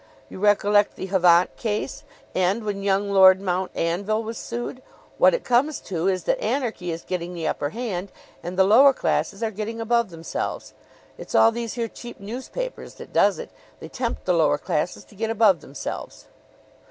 You 0.29 0.39
recollect 0.39 0.95
the 0.95 1.05
Havant 1.09 1.55
case, 1.57 2.03
and 2.33 2.63
when 2.63 2.81
young 2.81 3.11
Lord 3.11 3.39
Mount 3.39 3.69
Anville 3.75 4.23
was 4.23 4.35
sued? 4.39 4.81
What 5.19 5.35
it 5.35 5.43
comes 5.43 5.79
to 5.81 6.07
is 6.07 6.23
that 6.23 6.41
anarchy 6.43 6.89
is 6.89 7.03
getting 7.03 7.35
the 7.35 7.47
upper 7.47 7.69
hand, 7.69 8.11
and 8.41 8.57
the 8.57 8.63
lower 8.63 8.93
classes 8.93 9.43
are 9.43 9.51
getting 9.51 9.79
above 9.79 10.09
themselves. 10.09 10.73
It's 11.19 11.35
all 11.35 11.51
these 11.51 11.75
here 11.75 11.87
cheap 11.87 12.19
newspapers 12.19 12.95
that 12.95 13.13
does 13.13 13.37
it. 13.37 13.51
They 13.79 13.89
tempt 13.89 14.25
the 14.25 14.33
lower 14.33 14.57
classes 14.57 15.03
to 15.03 15.13
get 15.13 15.29
above 15.29 15.61
themselves. 15.61 16.25